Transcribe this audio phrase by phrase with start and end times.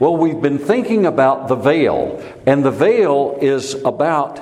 [0.00, 4.40] Well, we've been thinking about the veil, and the veil is about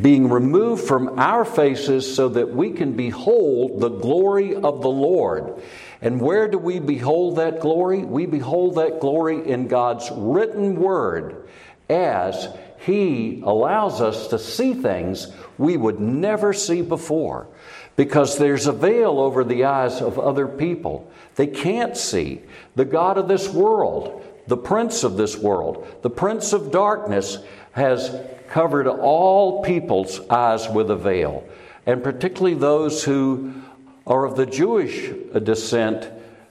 [0.00, 5.60] being removed from our faces so that we can behold the glory of the Lord.
[6.00, 7.98] And where do we behold that glory?
[7.98, 11.48] We behold that glory in God's written word
[11.90, 12.48] as
[12.78, 15.28] He allows us to see things
[15.58, 17.46] we would never see before.
[17.94, 21.10] Because there's a veil over the eyes of other people.
[21.34, 22.40] They can't see.
[22.74, 27.38] The God of this world, the prince of this world, the prince of darkness,
[27.72, 28.14] has
[28.48, 31.44] covered all people's eyes with a veil,
[31.84, 33.52] and particularly those who
[34.06, 35.10] are of the Jewish
[35.42, 36.08] descent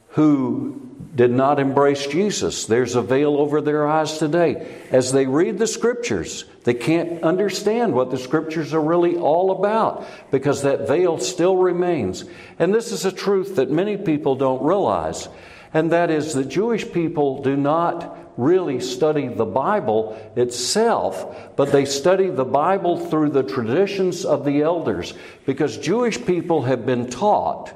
[0.10, 0.82] who
[1.16, 2.66] did not embrace Jesus.
[2.66, 4.82] There's a veil over their eyes today.
[4.92, 10.06] As they read the scriptures, they can't understand what the scriptures are really all about
[10.32, 12.26] because that veil still remains.
[12.60, 15.30] And this is a truth that many people don't realize,
[15.76, 21.84] and that is that Jewish people do not really study the Bible itself, but they
[21.84, 25.14] study the Bible through the traditions of the elders
[25.46, 27.74] because Jewish people have been taught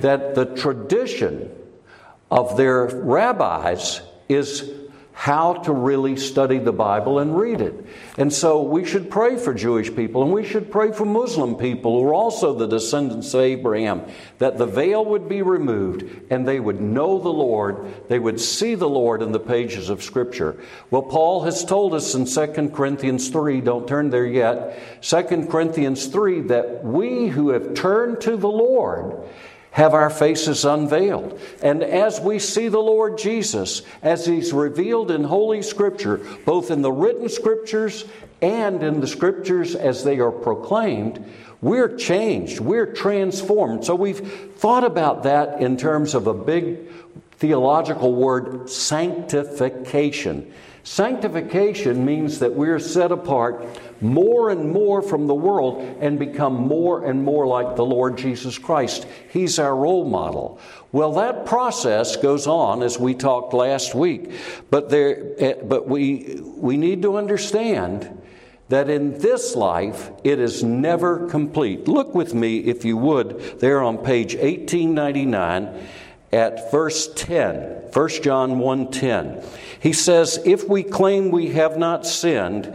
[0.00, 1.50] that the tradition
[2.30, 4.70] of their rabbis is
[5.22, 7.86] how to really study the Bible and read it.
[8.18, 12.00] And so we should pray for Jewish people and we should pray for Muslim people
[12.00, 14.02] who are also the descendants of Abraham
[14.38, 18.74] that the veil would be removed and they would know the Lord, they would see
[18.74, 20.60] the Lord in the pages of Scripture.
[20.90, 26.08] Well, Paul has told us in 2 Corinthians 3, don't turn there yet, 2 Corinthians
[26.08, 29.22] 3, that we who have turned to the Lord
[29.72, 31.40] have our faces unveiled.
[31.62, 36.82] And as we see the Lord Jesus, as He's revealed in Holy Scripture, both in
[36.82, 38.04] the written Scriptures
[38.40, 41.24] and in the Scriptures as they are proclaimed,
[41.62, 43.84] we're changed, we're transformed.
[43.84, 44.20] So we've
[44.56, 46.90] thought about that in terms of a big
[47.38, 50.52] theological word sanctification.
[50.84, 53.64] Sanctification means that we're set apart
[54.02, 58.58] more and more from the world and become more and more like the Lord Jesus
[58.58, 59.06] Christ.
[59.30, 60.58] He's our role model.
[60.90, 64.32] Well, that process goes on as we talked last week,
[64.70, 68.20] but there, eh, but we we need to understand
[68.68, 71.88] that in this life it is never complete.
[71.88, 75.88] Look with me, if you would, there on page 1899
[76.32, 79.42] at verse 10, 1 John 1:10.
[79.78, 82.72] He says, "If we claim we have not sinned,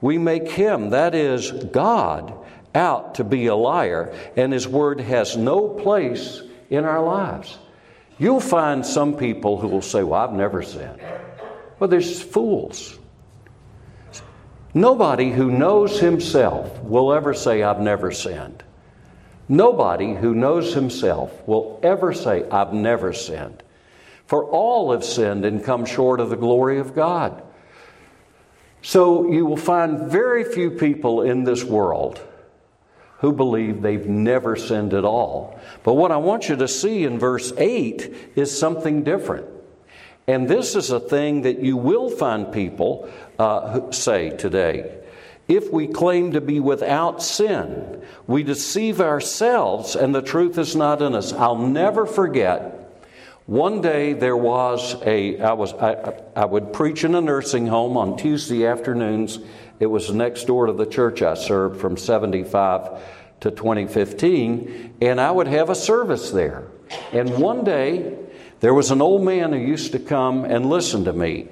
[0.00, 2.32] we make him, that is God,
[2.74, 7.58] out to be a liar, and his word has no place in our lives."
[8.18, 11.00] You'll find some people who will say, "Well, I've never sinned."
[11.78, 12.98] Well, there's fools.
[14.74, 18.62] Nobody who knows himself will ever say, I've never sinned.
[19.48, 23.62] Nobody who knows himself will ever say, I've never sinned.
[24.26, 27.42] For all have sinned and come short of the glory of God.
[28.82, 32.20] So you will find very few people in this world
[33.18, 35.58] who believe they've never sinned at all.
[35.82, 39.46] But what I want you to see in verse 8 is something different.
[40.28, 44.94] And this is a thing that you will find people uh, say today.
[45.48, 51.00] If we claim to be without sin, we deceive ourselves and the truth is not
[51.00, 51.32] in us.
[51.32, 52.87] I'll never forget
[53.48, 57.96] one day there was a I was I, I would preach in a nursing home
[57.96, 59.38] on Tuesday afternoons.
[59.80, 63.02] It was next door to the church I served from 75
[63.40, 66.68] to 2015 and I would have a service there.
[67.10, 68.18] And one day
[68.60, 71.48] there was an old man who used to come and listen to me.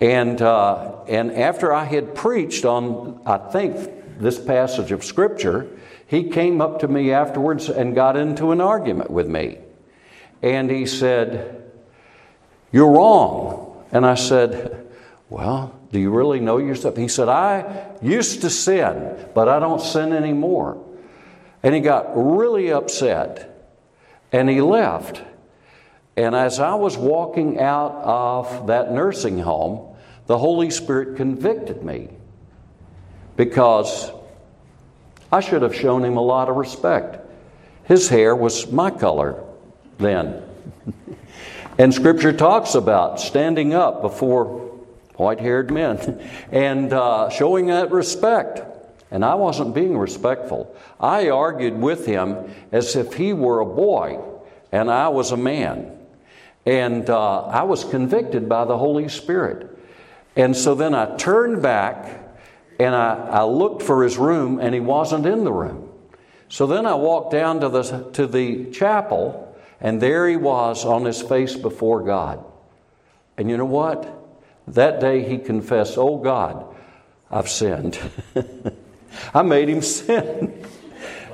[0.00, 5.68] And, uh, and after I had preached on, I think, this passage of Scripture,
[6.04, 9.58] he came up to me afterwards and got into an argument with me.
[10.42, 11.62] And he said,
[12.72, 13.84] You're wrong.
[13.92, 14.86] And I said,
[15.30, 16.96] Well, do you really know yourself?
[16.96, 20.82] He said, I used to sin, but I don't sin anymore.
[21.62, 23.48] And he got really upset
[24.32, 25.22] and he left.
[26.16, 29.94] And as I was walking out of that nursing home,
[30.26, 32.08] the Holy Spirit convicted me
[33.36, 34.10] because
[35.30, 37.18] I should have shown him a lot of respect.
[37.84, 39.42] His hair was my color
[40.02, 40.42] then.
[41.78, 44.44] and Scripture talks about standing up before
[45.16, 46.20] white haired men
[46.50, 48.62] and uh, showing that respect.
[49.10, 50.74] And I wasn't being respectful.
[50.98, 54.20] I argued with him as if he were a boy
[54.72, 55.98] and I was a man.
[56.64, 59.78] And uh, I was convicted by the Holy Spirit.
[60.34, 62.20] And so then I turned back
[62.80, 65.90] and I, I looked for his room and he wasn't in the room.
[66.48, 69.51] So then I walked down to the, to the chapel
[69.82, 72.42] and there he was on his face before God.
[73.36, 74.08] And you know what?
[74.68, 76.74] That day he confessed, Oh God,
[77.30, 77.98] I've sinned.
[79.34, 80.64] I made him sin.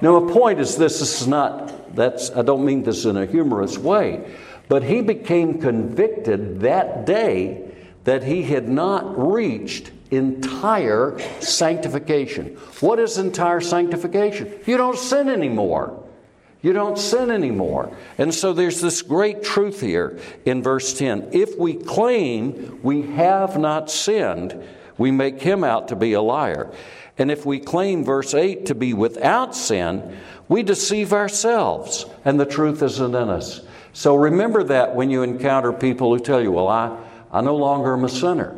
[0.01, 3.27] now, my point is this, this is not, that's, I don't mean this in a
[3.27, 4.35] humorous way,
[4.67, 7.71] but he became convicted that day
[8.05, 12.57] that he had not reached entire sanctification.
[12.81, 14.51] What is entire sanctification?
[14.65, 16.03] You don't sin anymore.
[16.61, 17.97] You don't sin anymore.
[18.19, 21.29] And so there's this great truth here in verse 10.
[21.33, 24.61] If we claim we have not sinned,
[24.97, 26.73] we make him out to be a liar.
[27.17, 30.17] And if we claim, verse 8, to be without sin,
[30.49, 33.61] we deceive ourselves, and the truth isn't in us.
[33.93, 36.97] So remember that when you encounter people who tell you, Well, I,
[37.33, 38.57] I no longer am a sinner.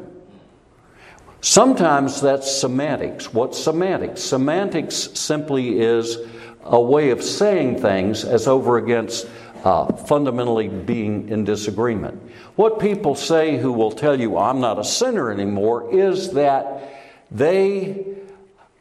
[1.40, 3.32] Sometimes that's semantics.
[3.32, 4.22] What's semantics?
[4.22, 6.18] Semantics simply is
[6.64, 9.26] a way of saying things as over against
[9.64, 12.20] uh, fundamentally being in disagreement.
[12.56, 16.94] What people say who will tell you, I'm not a sinner anymore, is that
[17.30, 18.06] they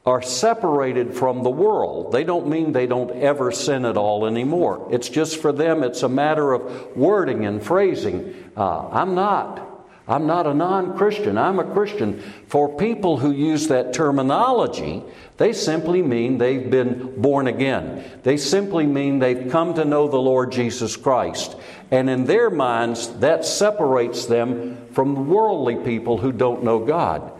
[0.06, 2.12] are separated from the world.
[2.12, 4.88] They don't mean they don't ever sin at all anymore.
[4.92, 8.52] It's just for them, it's a matter of wording and phrasing.
[8.56, 9.69] Uh, I'm not.
[10.10, 12.20] I'm not a non Christian, I'm a Christian.
[12.48, 15.04] For people who use that terminology,
[15.38, 18.04] they simply mean they've been born again.
[18.24, 21.56] They simply mean they've come to know the Lord Jesus Christ.
[21.92, 27.32] And in their minds, that separates them from worldly people who don't know God.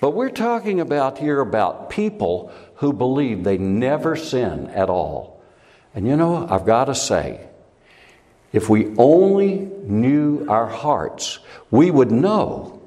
[0.00, 5.42] But we're talking about here about people who believe they never sin at all.
[5.94, 7.48] And you know, I've got to say,
[8.54, 11.40] if we only knew our hearts,
[11.72, 12.80] we would know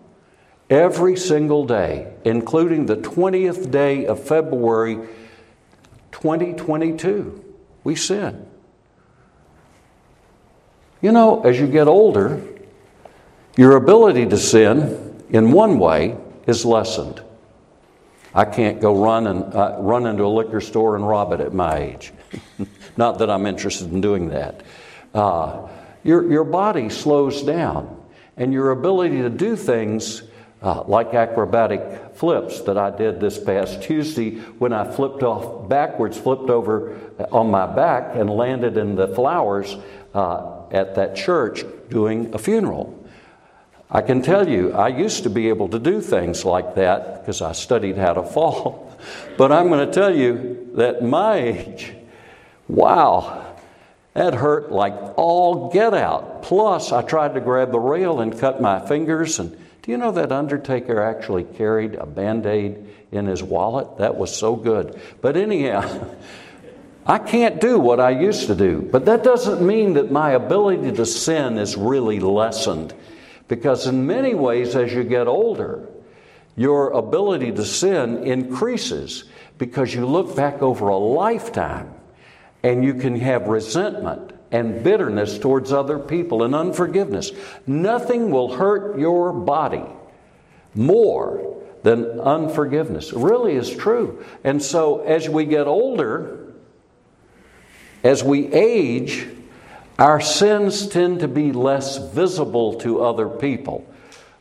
[0.70, 4.96] every single day, including the 20th day of February
[6.14, 7.44] 2022,
[7.84, 8.48] we sin.
[11.02, 12.42] You know, as you get older,
[13.58, 16.16] your ability to sin in one way
[16.48, 17.22] is lessened.
[18.34, 21.54] I can't go run and uh, run into a liquor store and rob it at
[21.54, 22.14] my age.
[22.98, 24.64] Not that I'm interested in doing that
[25.18, 25.68] uh,
[26.04, 28.02] your, your body slows down
[28.38, 30.24] and your ability to do things
[30.62, 36.18] uh, like acrobatic flips that I did this past Tuesday when I flipped off backwards,
[36.18, 36.98] flipped over
[37.32, 39.76] on my back, and landed in the flowers
[40.14, 42.94] uh, at that church doing a funeral.
[43.90, 47.42] I can tell you, I used to be able to do things like that because
[47.42, 48.86] I studied how to fall.
[49.38, 51.94] But I'm going to tell you that my age,
[52.68, 53.47] wow,
[54.18, 56.42] that hurt like all get out.
[56.42, 59.38] Plus, I tried to grab the rail and cut my fingers.
[59.38, 59.52] And
[59.84, 64.00] do you know that Undertaker actually carried a band aid in his wallet?
[64.00, 65.00] That was so good.
[65.22, 66.16] But anyhow,
[67.06, 68.82] I can't do what I used to do.
[68.92, 72.96] But that doesn't mean that my ability to sin is really lessened.
[73.48, 75.88] Because in many ways, as you get older,
[76.56, 79.26] your ability to sin increases
[79.60, 81.94] because you look back over a lifetime
[82.64, 87.32] and you can have resentment and bitterness towards other people and unforgiveness.
[87.66, 89.84] Nothing will hurt your body
[90.74, 93.12] more than unforgiveness.
[93.12, 94.24] It really is true.
[94.44, 96.54] And so as we get older,
[98.04, 99.28] as we age,
[100.00, 103.86] our sins tend to be less visible to other people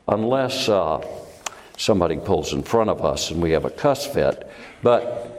[0.07, 1.05] unless uh,
[1.77, 4.49] somebody pulls in front of us and we have a cuss fit.
[4.83, 5.36] But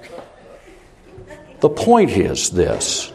[1.60, 3.12] the point is this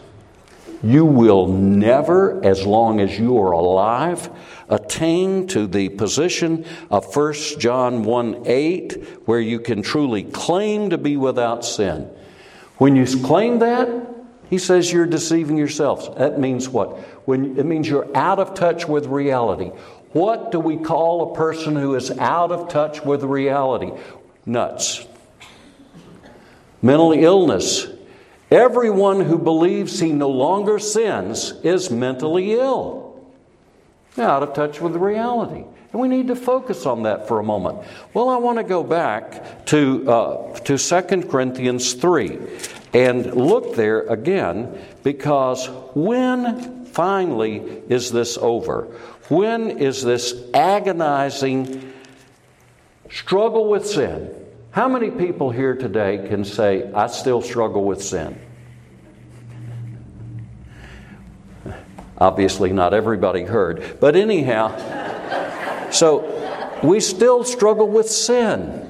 [0.83, 4.29] you will never, as long as you are alive,
[4.69, 10.99] attain to the position of 1 John 1 8, where you can truly claim to
[10.99, 12.11] be without sin.
[12.79, 13.89] When you claim that,
[14.51, 16.11] he says you're deceiving yourselves.
[16.19, 16.99] That means what?
[17.27, 19.71] When, it means you're out of touch with reality.
[20.13, 23.93] What do we call a person who is out of touch with reality?
[24.45, 25.07] Nuts.
[26.83, 27.87] Mental illness
[28.53, 33.19] Everyone who believes he no longer sins is mentally ill,
[34.19, 35.65] out of touch with reality.
[35.93, 37.79] And we need to focus on that for a moment.
[38.13, 42.39] Well, I want to go back to, uh, to 2 Corinthians 3
[42.93, 48.83] and look there again because when finally is this over?
[49.31, 51.91] When is this agonizing
[53.09, 54.42] struggle with sin?
[54.73, 58.39] How many people here today can say, I still struggle with sin?
[62.17, 63.99] Obviously, not everybody heard.
[64.01, 68.89] But anyhow, so we still struggle with sin.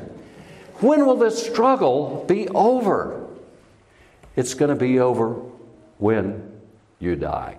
[0.79, 3.27] When will this struggle be over?
[4.37, 5.31] It's going to be over
[5.99, 6.61] when
[7.01, 7.59] you die.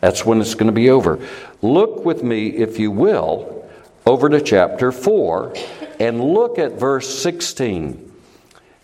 [0.00, 1.18] That's when it's going to be over.
[1.62, 3.68] Look with me, if you will,
[4.06, 5.52] over to chapter 4
[6.00, 8.12] and look at verse 16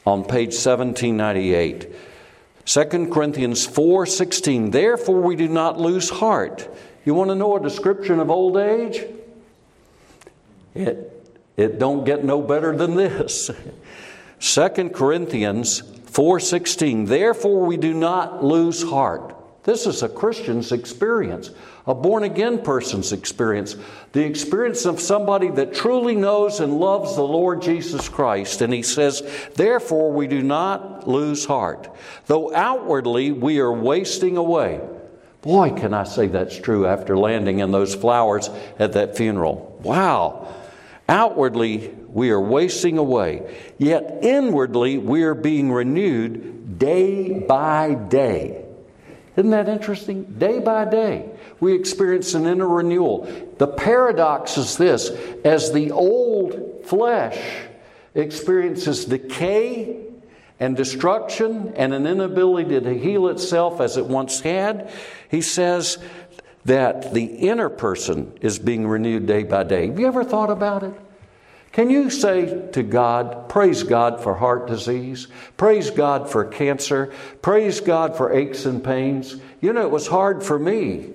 [0.07, 1.93] on page 1798.
[2.65, 6.69] 2 Corinthians 4:16 Therefore we do not lose heart.
[7.05, 9.05] You want to know a description of old age?
[10.75, 13.51] It it don't get no better than this.
[14.41, 19.35] 2 Corinthians 4:16 Therefore we do not lose heart.
[19.65, 21.51] This is a Christian's experience,
[21.87, 23.77] a born again person's experience,
[24.13, 28.63] the experience of somebody that truly knows and loves the Lord Jesus Christ.
[28.63, 29.23] And he says,
[29.55, 31.95] Therefore, we do not lose heart.
[32.27, 34.81] Though outwardly we are wasting away.
[35.43, 39.79] Boy, can I say that's true after landing in those flowers at that funeral.
[39.83, 40.55] Wow.
[41.09, 48.65] Outwardly we are wasting away, yet inwardly we are being renewed day by day.
[49.39, 50.25] Isn't that interesting?
[50.25, 51.31] Day by day,
[51.61, 53.33] we experience an inner renewal.
[53.59, 55.11] The paradox is this
[55.45, 57.39] as the old flesh
[58.17, 60.07] experiences decay
[60.59, 64.91] and destruction and an inability to heal itself as it once had,
[65.31, 65.99] he says
[66.65, 69.87] that the inner person is being renewed day by day.
[69.87, 70.95] Have you ever thought about it?
[71.79, 77.79] Can you say to God, praise God for heart disease, praise God for cancer, praise
[77.79, 79.37] God for aches and pains?
[79.61, 81.11] You know, it was hard for me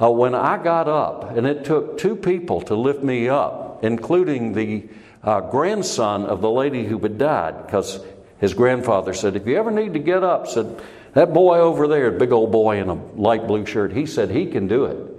[0.00, 4.54] uh, when I got up, and it took two people to lift me up, including
[4.54, 4.88] the
[5.22, 8.02] uh, grandson of the lady who had died, because
[8.38, 10.80] his grandfather said, If you ever need to get up, said,
[11.12, 14.46] that boy over there, big old boy in a light blue shirt, he said he
[14.46, 15.11] can do it.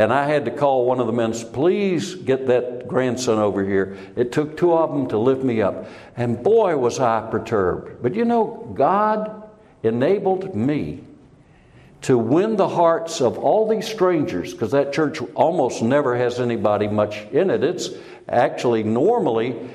[0.00, 3.98] And I had to call one of the men, please get that grandson over here.
[4.16, 5.84] It took two of them to lift me up.
[6.16, 8.02] And boy, was I perturbed.
[8.02, 9.42] But you know, God
[9.82, 11.04] enabled me
[12.00, 16.88] to win the hearts of all these strangers, because that church almost never has anybody
[16.88, 17.62] much in it.
[17.62, 17.90] It's
[18.26, 19.68] actually normally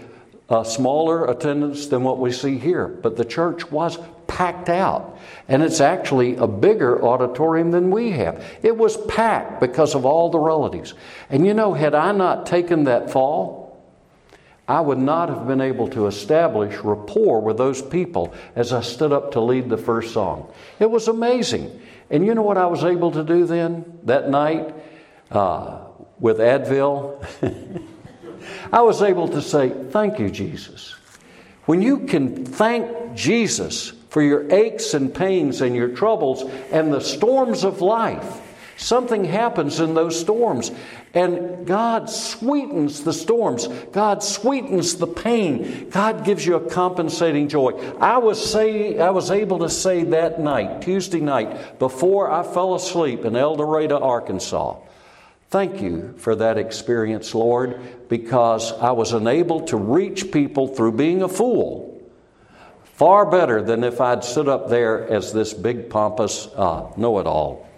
[0.50, 2.88] a smaller attendance than what we see here.
[2.88, 3.98] But the church was
[4.28, 5.18] packed out.
[5.48, 8.44] And it's actually a bigger auditorium than we have.
[8.62, 10.94] It was packed because of all the relatives.
[11.30, 13.66] And you know, had I not taken that fall,
[14.68, 19.12] I would not have been able to establish rapport with those people as I stood
[19.12, 20.52] up to lead the first song.
[20.80, 21.80] It was amazing.
[22.10, 24.74] And you know what I was able to do then, that night,
[25.32, 25.82] uh,
[26.20, 27.24] with Advil?
[28.72, 30.96] I was able to say, Thank you, Jesus.
[31.66, 37.02] When you can thank Jesus for your aches and pains and your troubles and the
[37.02, 38.42] storms of life.
[38.78, 40.72] Something happens in those storms,
[41.14, 43.68] and God sweetens the storms.
[43.92, 45.90] God sweetens the pain.
[45.90, 47.72] God gives you a compensating joy.
[48.00, 52.76] I was say I was able to say that night, Tuesday night, before I fell
[52.76, 54.78] asleep in El Dorado, Arkansas.
[55.50, 61.22] Thank you for that experience, Lord, because I was unable to reach people through being
[61.22, 61.92] a fool.
[62.84, 67.28] Far better than if I'd stood up there as this big, pompous uh, know it
[67.28, 67.70] all.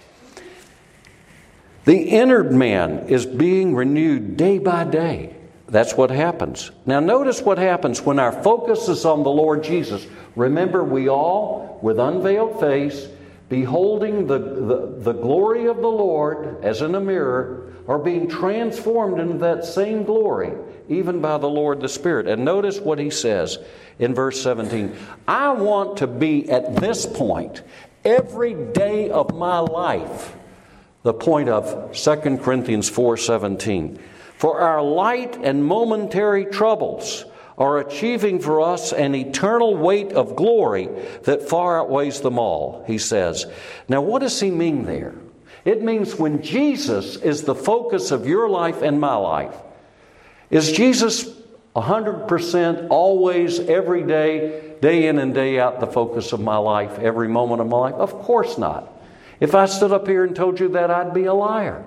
[1.86, 5.36] The inner man is being renewed day by day.
[5.68, 6.72] That's what happens.
[6.86, 10.06] Now, notice what happens when our focus is on the Lord Jesus.
[10.36, 13.08] Remember, we all, with unveiled face,
[13.50, 19.20] beholding the, the, the glory of the Lord as in a mirror, are being transformed
[19.20, 20.52] into that same glory,
[20.90, 22.28] even by the Lord the Spirit.
[22.28, 23.58] And notice what he says
[23.98, 24.96] in verse 17
[25.28, 27.64] I want to be at this point
[28.04, 30.36] every day of my life.
[31.04, 34.00] The point of 2 Corinthians 4:17.
[34.36, 37.26] For our light and momentary troubles
[37.58, 40.90] are achieving for us an eternal weight of glory
[41.24, 43.46] that far outweighs them all, he says.
[43.90, 45.16] Now, what does he mean there?
[45.66, 49.56] It means when Jesus is the focus of your life and my life.
[50.50, 51.30] Is Jesus
[51.76, 57.28] 100% always, every day, day in and day out, the focus of my life, every
[57.28, 57.96] moment of my life?
[57.96, 58.94] Of course not.
[59.40, 61.86] If I stood up here and told you that, I'd be a liar.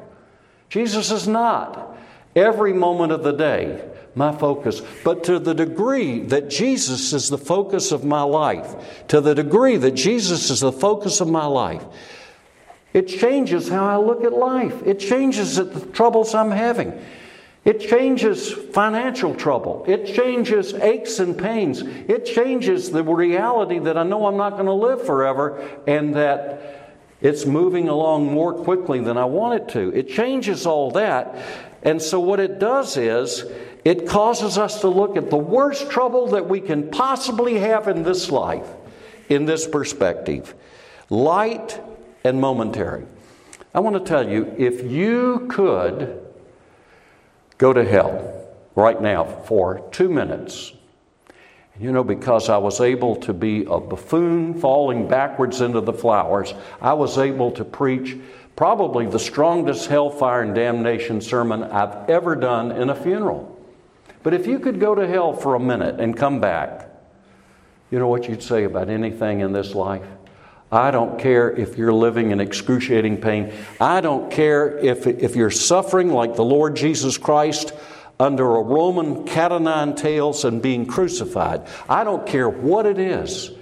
[0.68, 1.89] Jesus is not
[2.34, 3.82] every moment of the day
[4.14, 4.82] my focus.
[5.04, 9.76] But to the degree that Jesus is the focus of my life, to the degree
[9.76, 11.84] that Jesus is the focus of my life,
[12.92, 14.82] it changes how I look at life.
[14.84, 17.00] It changes the troubles I'm having.
[17.64, 19.84] It changes financial trouble.
[19.86, 21.82] It changes aches and pains.
[21.82, 26.96] It changes the reality that I know I'm not going to live forever and that
[27.20, 29.94] it's moving along more quickly than I want it to.
[29.94, 31.36] It changes all that.
[31.82, 33.44] And so, what it does is,
[33.84, 38.02] it causes us to look at the worst trouble that we can possibly have in
[38.02, 38.68] this life
[39.30, 40.54] in this perspective
[41.08, 41.80] light
[42.22, 43.06] and momentary.
[43.74, 46.20] I want to tell you if you could
[47.56, 50.72] go to hell right now for two minutes,
[51.78, 56.52] you know, because I was able to be a buffoon falling backwards into the flowers,
[56.80, 58.18] I was able to preach
[58.60, 63.58] probably the strongest hellfire and damnation sermon I've ever done in a funeral.
[64.22, 66.90] But if you could go to hell for a minute and come back,
[67.90, 70.06] you know what you'd say about anything in this life?
[70.70, 73.50] I don't care if you're living in excruciating pain.
[73.80, 77.72] I don't care if, if you're suffering like the Lord Jesus Christ
[78.18, 81.66] under a Roman cat o' nine tails and being crucified.
[81.88, 83.52] I don't care what it is.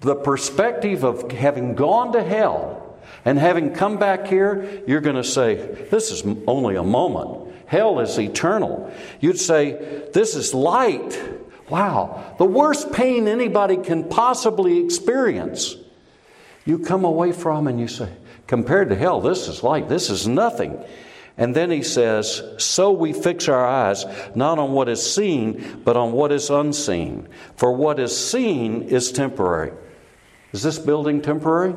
[0.00, 2.87] The perspective of having gone to hell
[3.24, 5.56] and having come back here, you're going to say,
[5.90, 7.54] This is only a moment.
[7.66, 8.92] Hell is eternal.
[9.20, 11.20] You'd say, This is light.
[11.68, 15.76] Wow, the worst pain anybody can possibly experience
[16.68, 18.10] you come away from and you say,
[18.46, 20.78] compared to hell, this is light, this is nothing.
[21.38, 25.96] And then he says, So we fix our eyes not on what is seen, but
[25.96, 27.26] on what is unseen.
[27.56, 29.72] For what is seen is temporary.
[30.52, 31.74] Is this building temporary?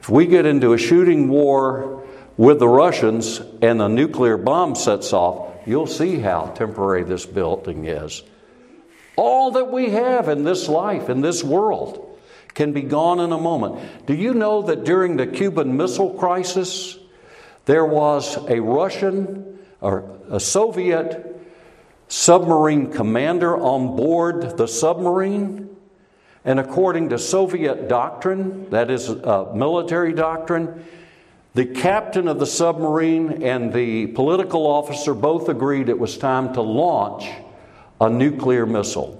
[0.00, 2.04] If we get into a shooting war
[2.36, 7.84] with the Russians and a nuclear bomb sets off, you'll see how temporary this building
[7.84, 8.22] is.
[9.16, 12.18] All that we have in this life, in this world,
[12.54, 14.06] can be gone in a moment.
[14.06, 16.98] Do you know that during the Cuban Missile Crisis,
[17.66, 21.26] there was a Russian or a Soviet
[22.08, 25.69] submarine commander on board the submarine?
[26.44, 30.84] And according to Soviet doctrine, that is uh, military doctrine,
[31.52, 36.62] the captain of the submarine and the political officer both agreed it was time to
[36.62, 37.28] launch
[38.00, 39.16] a nuclear missile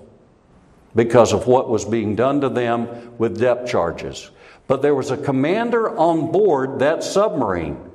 [0.95, 4.31] because of what was being done to them with depth charges.
[4.67, 7.91] But there was a commander on board that submarine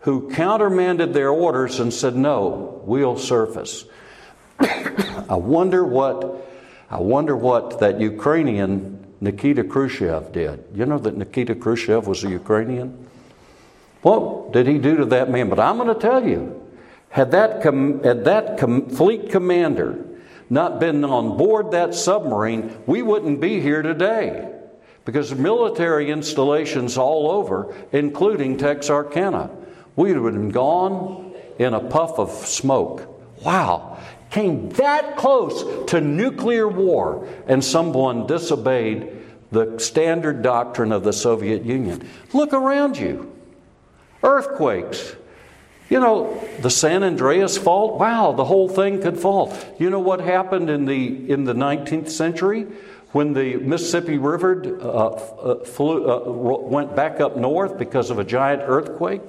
[0.00, 3.86] who countermanded their orders and said, No, we'll surface.
[4.60, 6.46] I wonder what
[6.90, 10.64] I wonder what that Ukrainian Nikita Khrushchev did.
[10.74, 13.06] You know that Nikita Khrushchev was a Ukrainian?
[14.02, 15.48] What did he do to that man?
[15.48, 16.62] But I'm going to tell you,
[17.08, 20.04] had that, com- had that com- fleet commander
[20.48, 24.52] not been on board that submarine, we wouldn't be here today.
[25.04, 29.50] Because military installations all over, including Texarkana,
[29.94, 33.08] we would have been gone in a puff of smoke.
[33.42, 33.98] Wow,
[34.30, 39.12] came that close to nuclear war, and someone disobeyed
[39.52, 42.08] the standard doctrine of the Soviet Union.
[42.32, 43.32] Look around you
[44.22, 45.14] earthquakes,
[45.88, 49.56] you know, the San Andreas fault, wow, the whole thing could fall.
[49.78, 52.66] You know what happened in the, in the 19th century?
[53.12, 58.24] When the Mississippi River uh, uh, flew, uh, went back up north because of a
[58.24, 59.22] giant earthquake?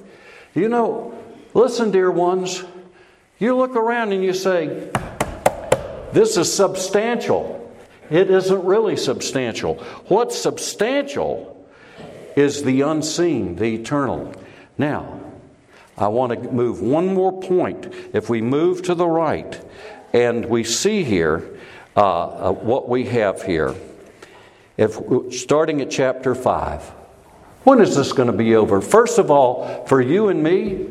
[0.52, 1.16] You know,
[1.54, 2.64] listen, dear ones,
[3.38, 4.90] you look around and you say,
[6.12, 7.56] This is substantial.
[8.10, 9.74] It isn't really substantial.
[10.08, 11.54] What's substantial
[12.36, 14.32] is the unseen, the eternal.
[14.78, 15.20] Now,
[15.96, 17.92] I want to move one more point.
[18.12, 19.60] If we move to the right
[20.12, 21.58] and we see here
[21.96, 23.74] uh, uh, what we have here,
[24.76, 24.98] if
[25.34, 26.82] starting at chapter 5,
[27.64, 28.80] when is this going to be over?
[28.80, 30.86] First of all, for you and me,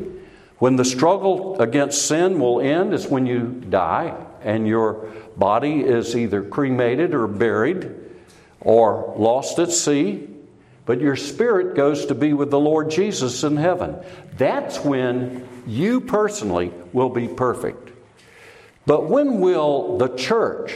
[0.58, 6.16] when the struggle against sin will end is when you die and your body is
[6.16, 7.94] either cremated or buried
[8.60, 10.28] or lost at sea
[10.88, 13.98] but your spirit goes to be with the Lord Jesus in heaven.
[14.38, 17.90] That's when you personally will be perfect.
[18.86, 20.74] But when will the church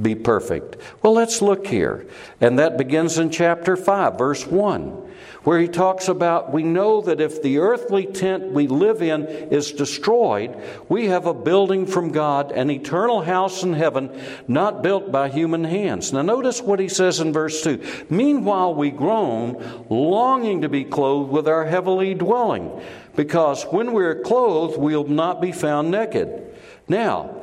[0.00, 0.76] be perfect?
[1.02, 2.06] Well, let's look here.
[2.40, 5.05] And that begins in chapter 5, verse 1
[5.46, 9.70] where he talks about we know that if the earthly tent we live in is
[9.70, 14.10] destroyed, we have a building from God, an eternal house in heaven,
[14.48, 16.12] not built by human hands.
[16.12, 21.30] Now, notice what he says in verse 2 Meanwhile, we groan, longing to be clothed
[21.30, 22.82] with our heavenly dwelling,
[23.14, 26.56] because when we're clothed, we'll not be found naked.
[26.88, 27.40] Now,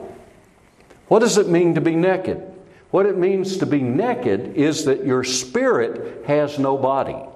[1.07, 2.51] what does it mean to be naked?
[2.91, 7.29] What it means to be naked is that your spirit has no body.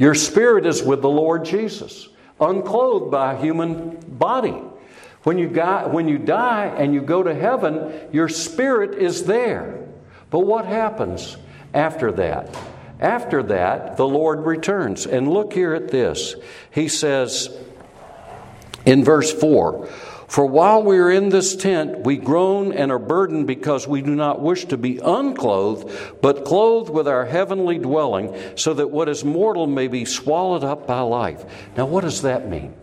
[0.00, 2.08] Your spirit is with the Lord Jesus,
[2.40, 4.58] unclothed by a human body.
[5.24, 9.86] When you, got, when you die and you go to heaven, your spirit is there.
[10.30, 11.36] But what happens
[11.74, 12.58] after that?
[12.98, 15.06] After that, the Lord returns.
[15.06, 16.34] And look here at this.
[16.70, 17.54] He says
[18.86, 19.86] in verse 4
[20.30, 24.14] For while we are in this tent, we groan and are burdened because we do
[24.14, 25.90] not wish to be unclothed,
[26.22, 30.86] but clothed with our heavenly dwelling, so that what is mortal may be swallowed up
[30.86, 31.44] by life.
[31.76, 32.74] Now, what does that mean?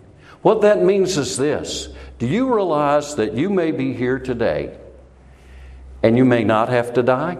[0.41, 1.87] What that means is this
[2.19, 4.77] Do you realize that you may be here today
[6.03, 7.37] and you may not have to die?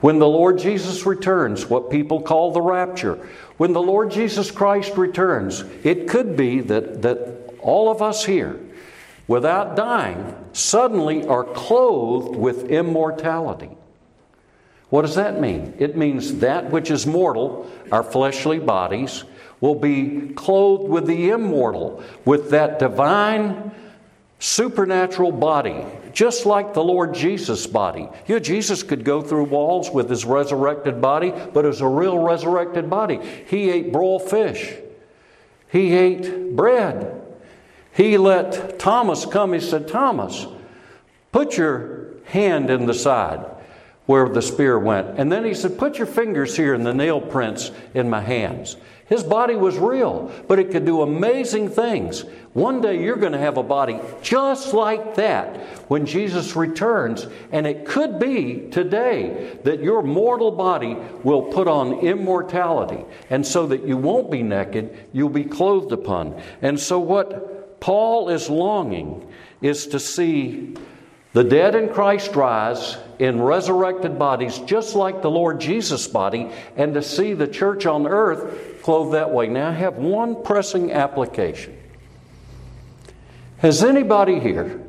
[0.00, 4.98] When the Lord Jesus returns, what people call the rapture, when the Lord Jesus Christ
[4.98, 8.60] returns, it could be that, that all of us here,
[9.30, 13.70] without dying, suddenly are clothed with immortality.
[14.88, 15.72] What does that mean?
[15.78, 19.22] It means that which is mortal, our fleshly bodies,
[19.60, 23.70] will be clothed with the immortal, with that divine
[24.40, 28.08] supernatural body, just like the Lord Jesus' body.
[28.26, 32.18] You know, Jesus could go through walls with his resurrected body, but was a real
[32.18, 33.20] resurrected body.
[33.46, 34.74] He ate broiled fish,
[35.70, 37.19] he ate bread,
[38.00, 39.52] he let Thomas come.
[39.52, 40.46] He said, Thomas,
[41.32, 43.44] put your hand in the side
[44.06, 45.18] where the spear went.
[45.18, 48.78] And then he said, Put your fingers here in the nail prints in my hands.
[49.04, 52.24] His body was real, but it could do amazing things.
[52.54, 55.58] One day you're going to have a body just like that
[55.90, 61.98] when Jesus returns, and it could be today that your mortal body will put on
[61.98, 66.40] immortality, and so that you won't be naked, you'll be clothed upon.
[66.62, 69.26] And so, what Paul is longing
[69.60, 70.76] is to see
[71.32, 76.94] the dead in Christ rise in resurrected bodies, just like the Lord Jesus' body, and
[76.94, 79.46] to see the church on earth clothed that way.
[79.46, 81.76] Now, I have one pressing application.
[83.58, 84.80] Has anybody here,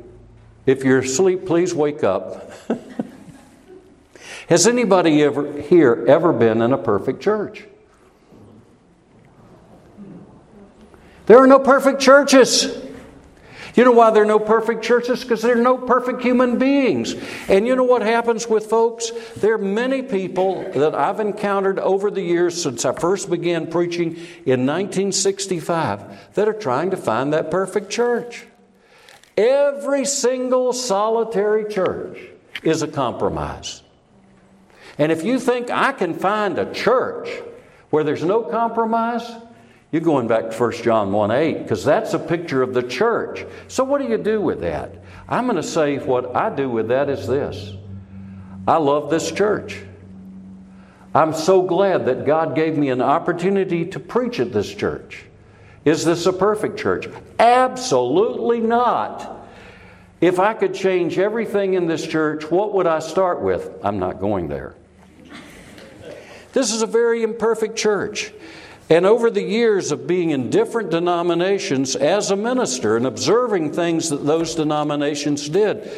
[0.66, 2.52] if you're asleep, please wake up.
[4.48, 7.64] Has anybody ever here ever been in a perfect church?
[11.32, 12.66] There are no perfect churches.
[13.74, 15.22] You know why there are no perfect churches?
[15.22, 17.14] Because there are no perfect human beings.
[17.48, 19.10] And you know what happens with folks?
[19.38, 24.08] There are many people that I've encountered over the years since I first began preaching
[24.44, 28.44] in 1965 that are trying to find that perfect church.
[29.34, 32.18] Every single solitary church
[32.62, 33.82] is a compromise.
[34.98, 37.30] And if you think I can find a church
[37.88, 39.32] where there's no compromise,
[39.92, 43.44] you're going back to 1 John 1 8, because that's a picture of the church.
[43.68, 44.94] So, what do you do with that?
[45.28, 47.76] I'm going to say what I do with that is this
[48.66, 49.78] I love this church.
[51.14, 55.24] I'm so glad that God gave me an opportunity to preach at this church.
[55.84, 57.06] Is this a perfect church?
[57.38, 59.46] Absolutely not.
[60.22, 63.70] If I could change everything in this church, what would I start with?
[63.82, 64.74] I'm not going there.
[66.52, 68.32] This is a very imperfect church.
[68.92, 74.10] And over the years of being in different denominations as a minister and observing things
[74.10, 75.90] that those denominations did,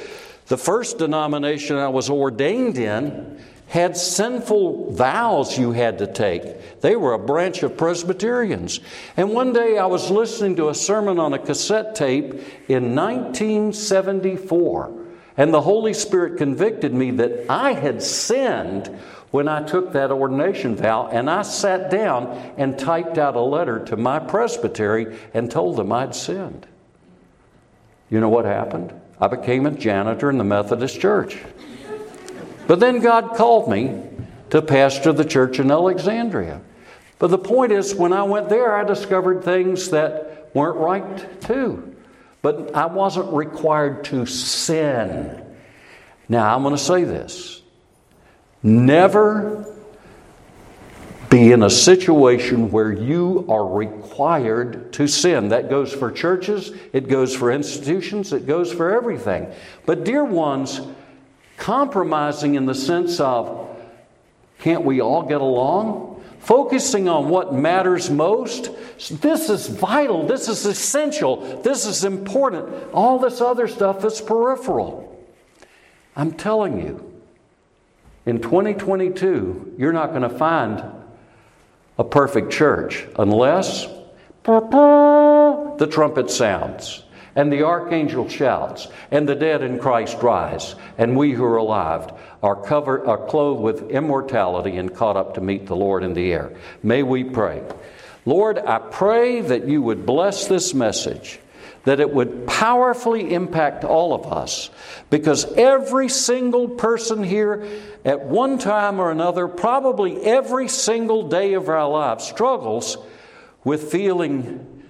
[0.46, 6.80] the first denomination I was ordained in had sinful vows you had to take.
[6.82, 8.78] They were a branch of Presbyterians.
[9.16, 12.32] And one day I was listening to a sermon on a cassette tape
[12.68, 14.92] in 1974,
[15.36, 18.96] and the Holy Spirit convicted me that I had sinned
[19.34, 23.84] when I took that ordination vow and I sat down and typed out a letter
[23.86, 26.68] to my presbytery and told them I'd sinned.
[28.08, 28.94] You know what happened?
[29.20, 31.36] I became a janitor in the Methodist church.
[32.68, 34.04] But then God called me
[34.50, 36.60] to pastor the church in Alexandria.
[37.18, 41.96] But the point is, when I went there, I discovered things that weren't right too.
[42.40, 45.44] But I wasn't required to sin.
[46.28, 47.53] Now, I'm going to say this
[48.64, 49.66] Never
[51.28, 55.48] be in a situation where you are required to sin.
[55.48, 59.52] That goes for churches, it goes for institutions, it goes for everything.
[59.84, 60.80] But, dear ones,
[61.58, 63.68] compromising in the sense of
[64.60, 66.22] can't we all get along?
[66.38, 68.70] Focusing on what matters most.
[69.10, 70.26] This is vital.
[70.26, 71.60] This is essential.
[71.62, 72.92] This is important.
[72.94, 75.22] All this other stuff is peripheral.
[76.16, 77.03] I'm telling you,
[78.26, 80.82] in 2022, you're not going to find
[81.98, 83.86] a perfect church unless
[84.44, 87.04] the trumpet sounds
[87.36, 92.12] and the archangel shouts and the dead in Christ rise and we who are alive
[92.42, 96.32] are covered are clothed with immortality and caught up to meet the Lord in the
[96.32, 96.52] air.
[96.82, 97.62] May we pray.
[98.26, 101.40] Lord, I pray that you would bless this message
[101.84, 104.70] that it would powerfully impact all of us
[105.10, 107.66] because every single person here
[108.04, 112.96] at one time or another, probably every single day of our lives, struggles
[113.64, 114.82] with feeling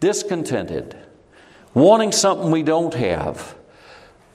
[0.00, 0.96] discontented
[1.74, 3.54] wanting something we don't have,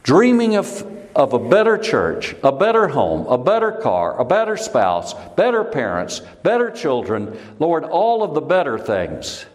[0.04, 5.14] dreaming of, of a better church, a better home, a better car, a better spouse,
[5.36, 9.46] better parents, better children, Lord, all of the better things.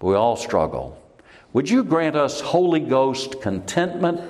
[0.00, 1.00] We all struggle.
[1.54, 4.20] Would you grant us Holy Ghost contentment,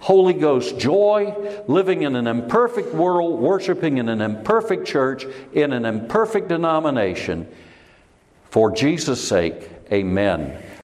[0.00, 5.84] Holy Ghost joy, living in an imperfect world, worshiping in an imperfect church, in an
[5.84, 7.46] imperfect denomination?
[8.48, 10.60] For Jesus' sake, amen.